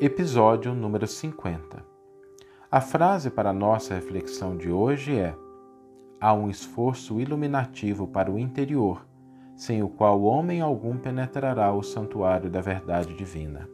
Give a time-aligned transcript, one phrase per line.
[0.00, 1.84] Episódio número 50.
[2.68, 5.36] A frase para a nossa reflexão de hoje é:
[6.20, 9.06] Há um esforço iluminativo para o interior,
[9.54, 13.68] sem o qual homem algum penetrará o santuário da verdade divina.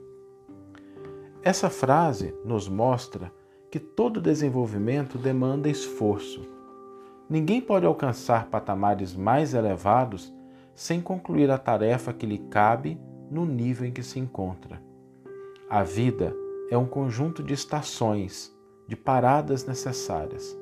[1.42, 3.32] Essa frase nos mostra
[3.70, 6.46] que todo desenvolvimento demanda esforço.
[7.30, 10.30] Ninguém pode alcançar patamares mais elevados
[10.74, 13.00] sem concluir a tarefa que lhe cabe
[13.30, 14.89] no nível em que se encontra.
[15.72, 16.34] A vida
[16.68, 18.52] é um conjunto de estações,
[18.88, 20.58] de paradas necessárias,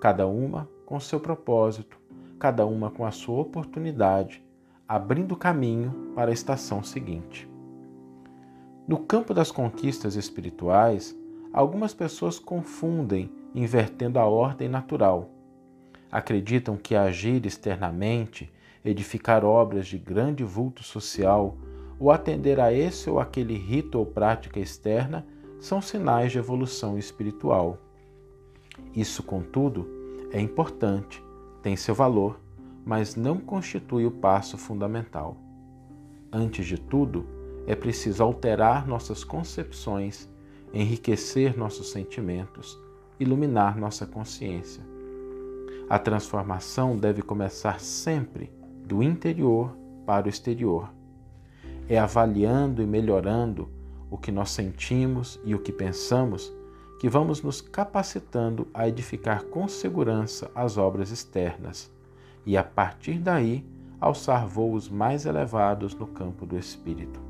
[0.00, 1.98] cada uma com seu propósito,
[2.38, 4.40] cada uma com a sua oportunidade,
[4.86, 7.50] abrindo caminho para a estação seguinte.
[8.86, 11.12] No campo das conquistas espirituais,
[11.52, 15.28] algumas pessoas confundem invertendo a ordem natural.
[16.08, 18.48] Acreditam que agir externamente,
[18.84, 21.58] edificar obras de grande vulto social,
[21.98, 25.26] ou atender a esse ou aquele rito ou prática externa
[25.58, 27.78] são sinais de evolução espiritual.
[28.94, 29.88] Isso, contudo,
[30.30, 31.22] é importante,
[31.62, 32.38] tem seu valor,
[32.84, 35.36] mas não constitui o passo fundamental.
[36.30, 37.26] Antes de tudo,
[37.66, 40.28] é preciso alterar nossas concepções,
[40.72, 42.78] enriquecer nossos sentimentos,
[43.18, 44.84] iluminar nossa consciência.
[45.88, 48.52] A transformação deve começar sempre
[48.84, 50.95] do interior para o exterior
[51.88, 53.68] é avaliando e melhorando
[54.10, 56.52] o que nós sentimos e o que pensamos
[56.98, 61.90] que vamos nos capacitando a edificar com segurança as obras externas
[62.44, 63.64] e, a partir daí,
[64.00, 67.20] alçar voos mais elevados no campo do espírito.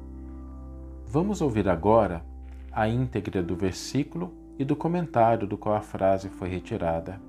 [1.06, 2.24] Vamos ouvir agora
[2.70, 7.20] a íntegra do versículo e do comentário do qual a frase foi retirada.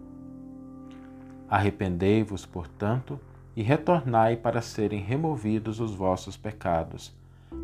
[1.50, 3.19] Arrependei-vos, portanto,
[3.58, 7.11] e retornai para serem removidos os vossos pecados,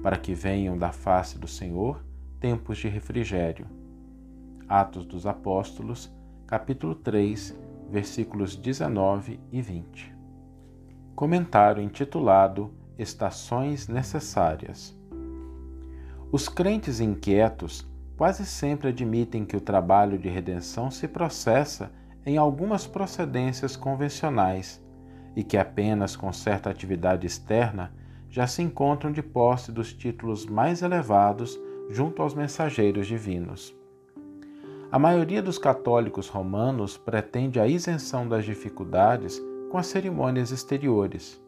[0.02, 2.04] para que venham da face do Senhor
[2.40, 3.68] tempos de refrigério.
[4.68, 6.12] Atos dos Apóstolos,
[6.48, 7.56] capítulo 3,
[7.92, 10.12] versículos 19 e 20.
[11.16, 14.98] Comentário intitulado Estações Necessárias.
[16.32, 17.88] Os crentes inquietos
[18.18, 21.92] quase sempre admitem que o trabalho de redenção se processa
[22.26, 24.82] em algumas procedências convencionais
[25.36, 27.94] e que apenas com certa atividade externa
[28.30, 33.76] já se encontram de posse dos títulos mais elevados junto aos mensageiros divinos.
[34.92, 39.42] A maioria dos católicos romanos pretende a isenção das dificuldades
[39.72, 41.42] com as cerimônias exteriores.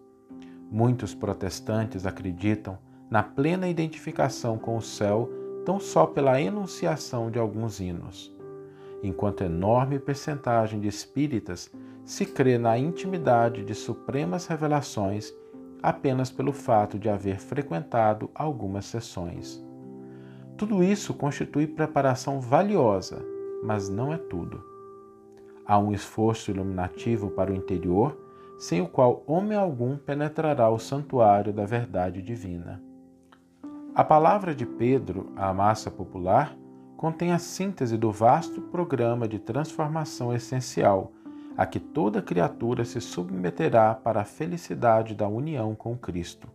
[0.72, 2.78] Muitos protestantes acreditam
[3.10, 5.30] na plena identificação com o céu
[5.64, 8.36] tão só pela enunciação de alguns hinos,
[9.04, 11.72] enquanto enorme percentagem de espíritas
[12.06, 15.34] se crê na intimidade de supremas revelações
[15.82, 19.64] apenas pelo fato de haver frequentado algumas sessões.
[20.56, 23.24] Tudo isso constitui preparação valiosa,
[23.64, 24.64] mas não é tudo.
[25.66, 28.18] Há um esforço iluminativo para o interior,
[28.58, 32.82] sem o qual homem algum penetrará o santuário da verdade divina.
[33.94, 36.56] A palavra de Pedro à massa popular
[36.96, 41.12] contém a síntese do vasto programa de transformação essencial
[41.58, 46.48] a que toda criatura se submeterá para a felicidade da união com Cristo.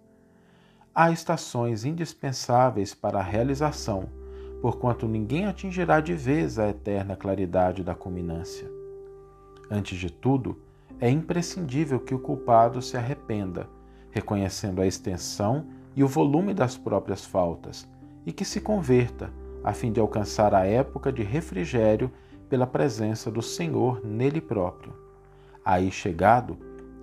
[0.94, 4.08] Há estações indispensáveis para a realização,
[4.60, 8.68] porquanto ninguém atingirá de vez a eterna claridade da culminância.
[9.70, 10.60] Antes de tudo,
[11.00, 13.66] é imprescindível que o culpado se arrependa,
[14.10, 15.66] reconhecendo a extensão
[15.96, 17.88] e o volume das próprias faltas,
[18.26, 19.30] e que se converta,
[19.64, 22.10] a fim de alcançar a época de refrigério
[22.50, 24.92] pela presença do Senhor nele próprio.
[25.64, 26.58] Aí chegado,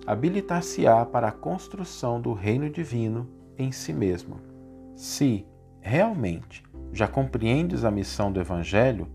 [0.06, 3.26] habilitar-se-á para a construção do reino divino
[3.56, 4.36] em si mesmo.
[4.94, 5.46] Se,
[5.80, 9.08] realmente, já compreendes a missão do Evangelho,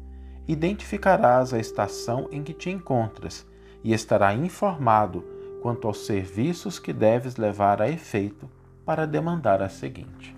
[0.48, 3.46] identificarás a estação em que te encontras
[3.84, 5.24] e estará informado
[5.62, 8.50] quanto aos serviços que deves levar a efeito
[8.84, 10.36] para demandar a seguinte.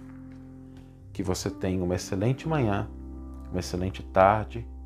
[1.14, 2.88] Que você tenha uma excelente manhã,
[3.50, 4.68] uma excelente tarde